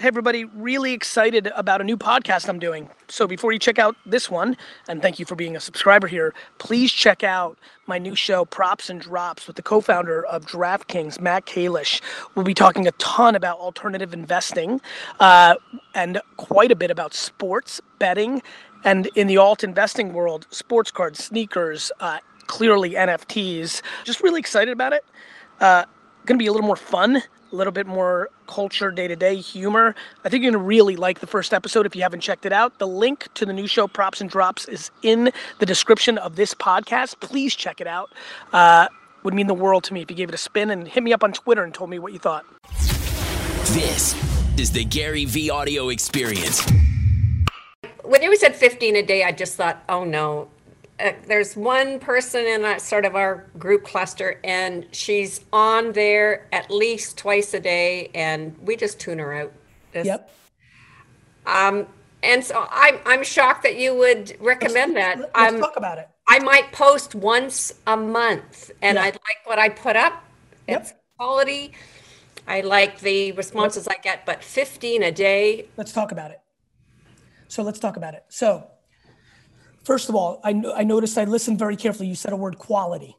[0.00, 2.88] Hey, everybody, really excited about a new podcast I'm doing.
[3.08, 4.56] So before you check out this one,
[4.88, 8.88] and thank you for being a subscriber here, please check out my new show, Props
[8.88, 12.00] and Drops, with the co founder of DraftKings, Matt Kalish.
[12.34, 14.80] We'll be talking a ton about alternative investing
[15.20, 15.56] uh,
[15.94, 18.40] and quite a bit about sports, betting,
[18.84, 23.82] and in the alt investing world, sports cards, sneakers, uh, clearly NFTs.
[24.04, 25.04] Just really excited about it.
[25.60, 25.84] Uh,
[26.26, 27.22] going to be a little more fun
[27.52, 29.94] a little bit more culture, day to day humor.
[30.24, 32.78] I think you're gonna really like the first episode if you haven't checked it out.
[32.78, 36.54] The link to the new show, Props and Drops, is in the description of this
[36.54, 37.20] podcast.
[37.20, 38.10] Please check it out.
[38.52, 38.88] Uh,
[39.22, 41.12] would mean the world to me if you gave it a spin and hit me
[41.12, 42.44] up on Twitter and told me what you thought.
[43.74, 44.14] This
[44.58, 46.66] is the GaryVee audio experience.
[48.02, 50.48] When you said 15 a day, I just thought, oh no,
[51.00, 56.46] uh, there's one person in our, sort of our group cluster, and she's on there
[56.52, 59.52] at least twice a day, and we just tune her out.
[59.92, 60.30] Just, yep.
[61.46, 61.86] Um,
[62.22, 65.30] and so I'm I'm shocked that you would recommend let's, that.
[65.34, 66.08] Let's um, talk about it.
[66.28, 69.02] I might post once a month, and yeah.
[69.02, 70.22] I like what I put up.
[70.68, 71.02] It's yep.
[71.16, 71.72] quality.
[72.46, 75.66] I like the responses I get, but 15 a day.
[75.76, 76.40] Let's talk about it.
[77.48, 78.24] So let's talk about it.
[78.28, 78.66] So
[79.84, 82.08] First of all, I, I noticed I listened very carefully.
[82.08, 83.16] You said a word quality.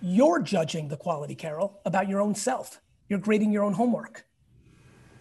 [0.00, 2.80] You're judging the quality, Carol, about your own self.
[3.08, 4.24] You're grading your own homework,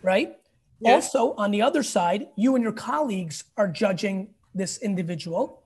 [0.04, 0.36] right?
[0.80, 0.94] Yeah.
[0.94, 5.64] Also, on the other side, you and your colleagues are judging this individual.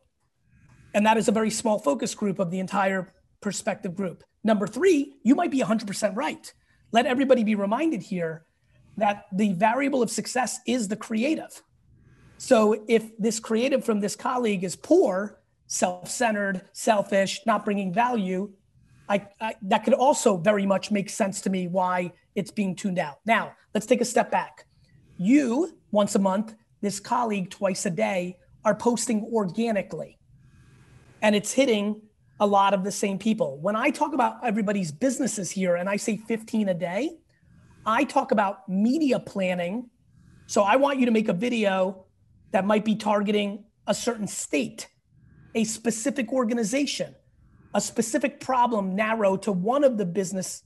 [0.93, 4.23] And that is a very small focus group of the entire perspective group.
[4.43, 6.53] Number three, you might be 100% right.
[6.91, 8.45] Let everybody be reminded here
[8.97, 11.61] that the variable of success is the creative.
[12.41, 18.51] So if this creative from this colleague is poor, self-centered, selfish, not bringing value,
[19.07, 22.97] I, I, that could also very much make sense to me why it's being tuned
[22.97, 23.19] out.
[23.27, 24.65] Now, let's take a step back.
[25.17, 30.17] You, once a month, this colleague, twice a day, are posting organically.
[31.21, 32.01] And it's hitting
[32.39, 33.59] a lot of the same people.
[33.59, 37.11] When I talk about everybody's businesses here and I say 15 a day,
[37.85, 39.91] I talk about media planning.
[40.47, 42.07] So I want you to make a video
[42.51, 44.87] that might be targeting a certain state,
[45.55, 47.15] a specific organization,
[47.73, 50.63] a specific problem narrow to one of the business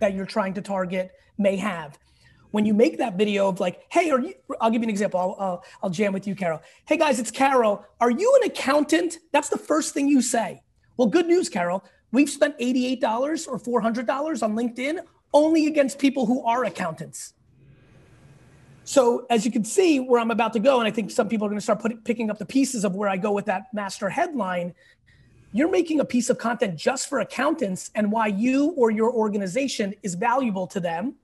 [0.00, 1.98] that you're trying to target may have.
[2.50, 5.18] When you make that video of like, hey, are you, I'll give you an example.
[5.18, 6.60] I'll, I'll, I'll jam with you, Carol.
[6.86, 7.84] Hey guys, it's Carol.
[8.00, 9.18] Are you an accountant?
[9.32, 10.62] That's the first thing you say.
[10.96, 11.84] Well, good news, Carol.
[12.12, 13.02] We've spent $88
[13.48, 15.00] or $400 on LinkedIn
[15.32, 17.34] only against people who are accountants.
[18.84, 21.46] So as you can see where I'm about to go, and I think some people
[21.46, 23.72] are going to start putting, picking up the pieces of where I go with that
[23.72, 24.74] master headline.
[25.52, 29.94] You're making a piece of content just for accountants and why you or your organization
[30.02, 31.14] is valuable to them.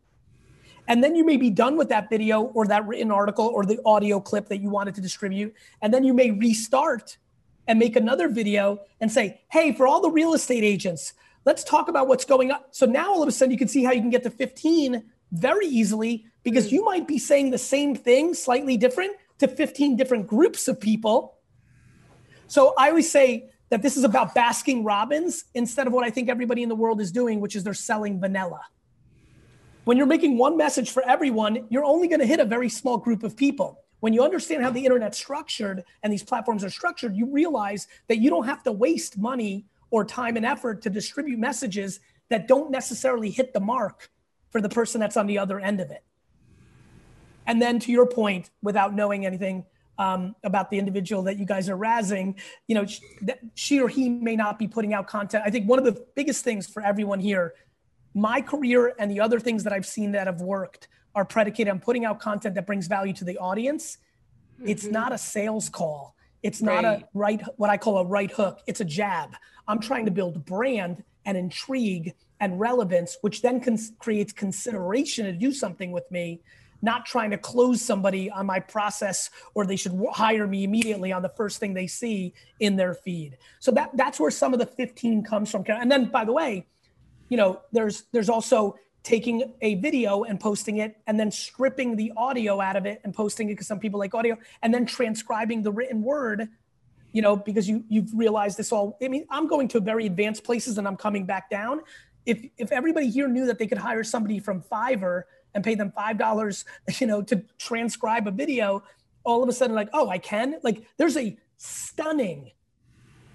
[0.89, 3.79] And then you may be done with that video or that written article or the
[3.85, 5.55] audio clip that you wanted to distribute.
[5.83, 7.19] And then you may restart
[7.69, 11.13] and make another video and say, hey, for all the real estate agents,
[11.45, 12.61] let's talk about what's going on.
[12.71, 15.05] So now all of a sudden you can see how you can get to 15
[15.33, 16.73] very easily because mm.
[16.73, 21.39] you might be saying the same thing slightly different to 15 different groups of people.
[22.47, 26.29] So I always say that this is about Baskin Robbins instead of what I think
[26.29, 28.61] everybody in the world is doing, which is they're selling vanilla.
[29.85, 32.99] When you're making one message for everyone, you're only going to hit a very small
[32.99, 33.81] group of people.
[34.01, 38.19] When you understand how the internet's structured and these platforms are structured, you realize that
[38.19, 42.71] you don't have to waste money or time and effort to distribute messages that don't
[42.71, 44.11] necessarily hit the mark
[44.51, 46.03] for the person that's on the other end of it.
[47.47, 49.65] And then to your point, without knowing anything
[49.99, 52.37] um, about the individual that you guys are razzing,
[52.69, 53.03] you know, she,
[53.55, 55.43] she or he may not be putting out content.
[55.47, 57.55] I think one of the biggest things for everyone here,
[58.15, 61.81] my career and the other things that I've seen that have worked are predicated on
[61.81, 63.99] putting out content that brings value to the audience.
[64.59, 64.69] Mm-hmm.
[64.69, 66.15] It's not a sales call.
[66.43, 67.03] It's not right.
[67.03, 68.61] a right, what I call a right hook.
[68.67, 69.35] It's a jab.
[69.69, 75.33] I'm trying to build brand and intrigue and relevance, which then cons- creates consideration to
[75.33, 76.41] do something with me,
[76.83, 81.23] not trying to close somebody on my process or they should hire me immediately on
[81.23, 83.37] the first thing they see in their feed.
[83.59, 85.65] So that that's where some of the 15 comes from.
[85.69, 86.67] And then by the way,
[87.29, 92.13] you know, there's there's also taking a video and posting it and then stripping the
[92.17, 95.63] audio out of it and posting it because some people like audio and then transcribing
[95.63, 96.49] the written word
[97.13, 100.45] you know because you you've realized this all i mean i'm going to very advanced
[100.45, 101.81] places and i'm coming back down
[102.27, 105.23] if if everybody here knew that they could hire somebody from Fiverr
[105.55, 106.65] and pay them five dollars,
[106.99, 108.83] you know, to transcribe a video,
[109.25, 110.57] all of a sudden, like, oh, I can.
[110.63, 112.53] Like, there's a stunning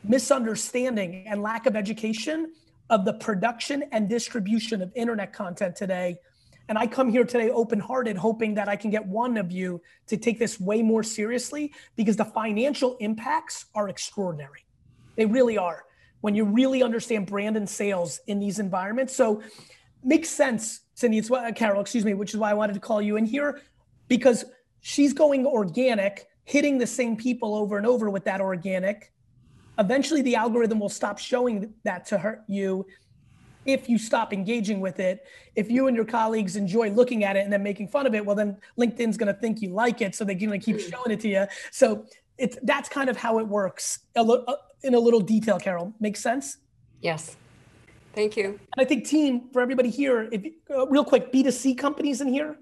[0.03, 2.53] misunderstanding and lack of education
[2.89, 6.17] of the production and distribution of internet content today
[6.67, 9.81] And I come here today open hearted, hoping that I can get one of you
[10.07, 14.65] to take this way more seriously because the financial impacts are extraordinary.
[15.15, 15.83] They really are
[16.21, 19.15] when you really understand brand and sales in these environments.
[19.15, 19.43] So
[20.03, 21.17] makes sense, Cindy.
[21.17, 23.61] It's what, Carol, excuse me, which is why I wanted to call you in here
[24.07, 24.45] because
[24.81, 29.11] she's going organic, hitting the same people over and over with that organic.
[29.77, 32.85] Eventually, the algorithm will stop showing that to her, you
[33.65, 35.25] if you stop engaging with it.
[35.55, 38.25] If you and your colleagues enjoy looking at it and then making fun of it,
[38.25, 40.91] well, then LinkedIn's going to think you like it, so they're going to keep mm.
[40.91, 41.45] showing it to you.
[41.71, 42.05] So
[42.37, 43.99] it's that's kind of how it works.
[44.15, 45.93] A, uh, in a little detail, Carol.
[45.99, 46.57] Makes sense?
[47.01, 47.35] Yes.
[48.15, 48.45] Thank you.
[48.45, 52.57] And I think team for everybody here, if uh, real quick, B2C companies in here,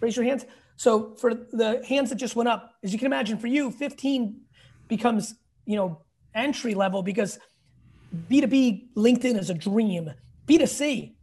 [0.00, 0.46] raise your hands.
[0.76, 4.40] So for the hands that just went up, as you can imagine, for you, 15
[4.88, 5.34] becomes,
[5.66, 6.00] you know,
[6.34, 7.38] entry level because
[8.30, 10.10] B2B LinkedIn is a dream.
[10.46, 11.14] B2C,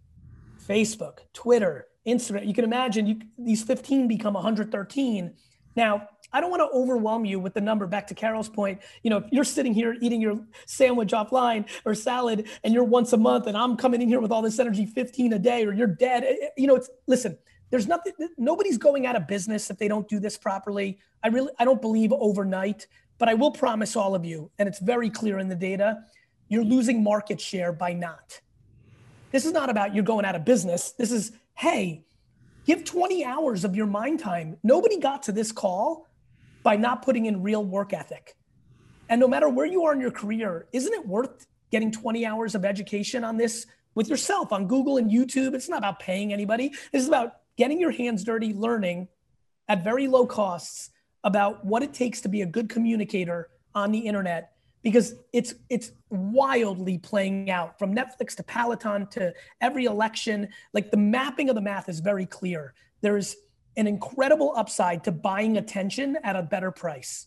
[0.68, 2.46] Facebook, Twitter, Instagram.
[2.46, 5.34] You can imagine you, these 15 become 113.
[5.75, 7.88] Now, I don't want to overwhelm you with the number.
[7.88, 11.95] Back to Carol's point, you know, if you're sitting here eating your sandwich offline or
[11.95, 14.86] salad, and you're once a month, and I'm coming in here with all this energy,
[14.86, 16.24] 15 a day, or you're dead.
[16.24, 17.38] Eh, eh, you know, it's listen.
[17.69, 18.13] There's nothing.
[18.38, 21.00] Nobody's going out of business if they don't do this properly.
[21.24, 22.88] I really, I don't believe overnight,
[23.18, 26.04] but I will promise all of you, and it's very clear in the data,
[26.48, 28.42] you're losing market share by not.
[29.31, 30.92] This is not about you're going out of business.
[30.92, 32.06] This is, hey,
[32.66, 34.58] give 20 hours of your mind time.
[34.64, 36.08] Nobody got to this call
[36.64, 38.36] by not putting in real work ethic.
[39.08, 42.56] And no matter where you are in your career, isn't it worth getting 20 hours
[42.56, 45.54] of education on this with yourself on Google and YouTube?
[45.54, 46.70] It's not about paying anybody.
[46.92, 49.08] This is about getting your hands dirty, learning
[49.68, 50.90] at very low costs
[51.24, 54.55] about what it takes to be a good communicator on the internet
[54.86, 60.48] because it's it's wildly playing out from Netflix to Peloton to every election.
[60.74, 62.76] Like the mapping of the math is very clear.
[63.02, 63.36] There's
[63.78, 67.26] an incredible upside to buying attention at a better price.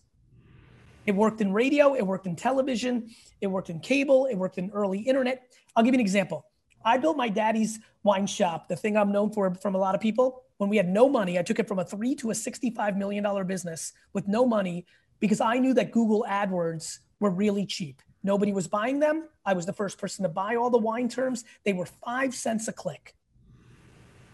[1.05, 3.11] It worked in radio, it worked in television,
[3.41, 5.53] it worked in cable, it worked in early internet.
[5.75, 6.47] I'll give you an example.
[6.85, 10.01] I built my daddy's wine shop, the thing I'm known for from a lot of
[10.01, 10.45] people.
[10.59, 13.47] When we had no money, I took it from a three to a $65 million
[13.49, 14.87] business with no money
[15.19, 18.03] because I knew that Google AdWords were really cheap.
[18.23, 19.29] Nobody was buying them.
[19.45, 21.45] I was the first person to buy all the wine terms.
[21.65, 23.15] They were five cents a click.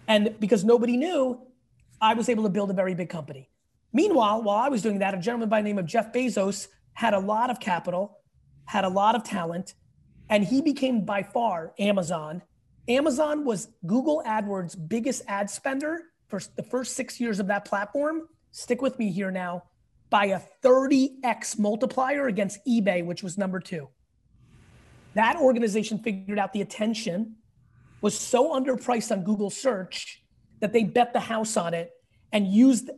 [0.09, 1.41] And because nobody knew,
[2.01, 3.51] I was able to build a very big company.
[3.93, 7.15] Meanwhile, while I was doing that, a gentleman by the name of Jeff Bezos had
[7.15, 8.19] a lot of capital,
[8.67, 9.75] had a lot of talent,
[10.29, 12.43] and he became by far Amazon.
[12.89, 18.29] Amazon was Google AdWords' biggest ad spender for the first six years of that platform.
[18.51, 19.65] Stick with me here now
[20.11, 23.89] by a 30x multiplier against eBay, which was number two.
[25.15, 27.37] That organization figured out the attention
[28.01, 30.23] was so underpriced on Google search
[30.61, 31.93] that they bet the house on it
[32.33, 32.91] and used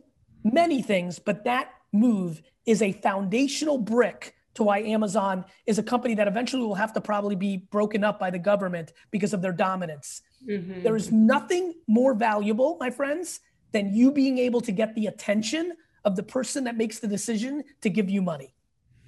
[0.43, 6.15] many things, but that move is a foundational brick to why Amazon is a company
[6.15, 9.51] that eventually will have to probably be broken up by the government because of their
[9.51, 10.21] dominance.
[10.47, 10.81] Mm-hmm.
[10.81, 13.39] There is nothing more valuable, my friends,
[13.71, 15.73] than you being able to get the attention
[16.05, 18.53] of the person that makes the decision to give you money,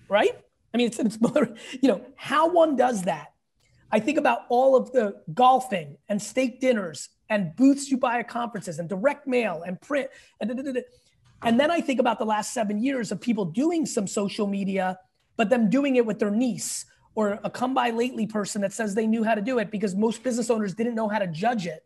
[0.07, 0.39] right?
[0.74, 1.18] I mean, it's, it's
[1.81, 3.33] you know, how one does that.
[3.91, 8.27] I think about all of the golfing and steak dinners and booths you buy at
[8.27, 10.09] conferences and direct mail and print
[10.39, 10.83] and,
[11.41, 15.00] and then I think about the last seven years of people doing some social media,
[15.38, 18.93] but them doing it with their niece or a come by lately person that says
[18.93, 21.65] they knew how to do it because most business owners didn't know how to judge
[21.65, 21.86] it.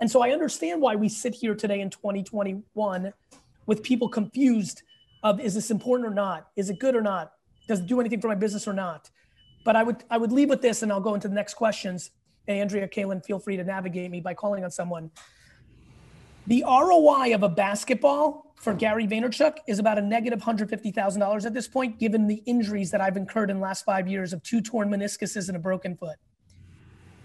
[0.00, 3.12] And so I understand why we sit here today in 2021
[3.66, 4.82] with people confused
[5.22, 6.48] of is this important or not?
[6.56, 7.32] Is it good or not?
[7.66, 9.10] Does it do anything for my business or not?
[9.64, 12.10] But I would I would leave with this and I'll go into the next questions.
[12.46, 15.10] Andrea Kaelin, feel free to navigate me by calling on someone.
[16.46, 21.66] The ROI of a basketball for Gary Vaynerchuk is about a negative $150,000 at this
[21.66, 24.90] point, given the injuries that I've incurred in the last five years of two torn
[24.90, 26.16] meniscuses and a broken foot.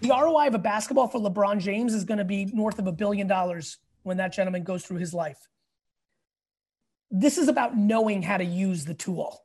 [0.00, 2.92] The ROI of a basketball for LeBron James is going to be north of a
[2.92, 5.46] billion dollars when that gentleman goes through his life.
[7.10, 9.42] This is about knowing how to use the tool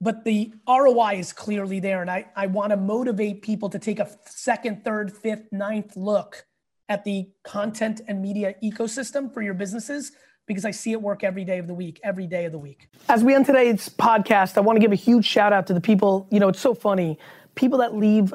[0.00, 2.00] but the ROI is clearly there.
[2.00, 6.46] And I, I want to motivate people to take a second, third, fifth, ninth look
[6.88, 10.12] at the content and media ecosystem for your businesses
[10.46, 12.88] because I see it work every day of the week, every day of the week.
[13.08, 15.80] As we end today's podcast, I want to give a huge shout out to the
[15.80, 16.26] people.
[16.30, 17.18] You know, it's so funny.
[17.54, 18.34] People that leave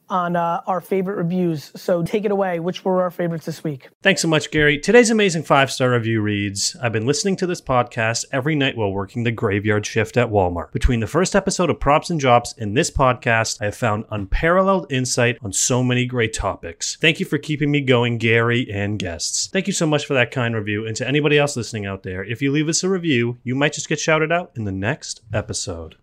[0.11, 1.71] on uh, our favorite reviews.
[1.75, 2.59] So take it away.
[2.59, 3.89] Which were our favorites this week?
[4.03, 4.77] Thanks so much, Gary.
[4.77, 8.91] Today's amazing five star review reads I've been listening to this podcast every night while
[8.91, 10.71] working the graveyard shift at Walmart.
[10.73, 14.91] Between the first episode of Props and Drops and this podcast, I have found unparalleled
[14.91, 16.97] insight on so many great topics.
[16.99, 19.47] Thank you for keeping me going, Gary and guests.
[19.47, 20.85] Thank you so much for that kind review.
[20.85, 23.73] And to anybody else listening out there, if you leave us a review, you might
[23.73, 25.95] just get shouted out in the next episode.